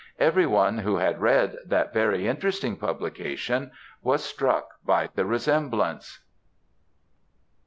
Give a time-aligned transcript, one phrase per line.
[0.17, 3.69] Every one who had read that very interesting publication
[4.01, 6.21] was struck by the resemblance.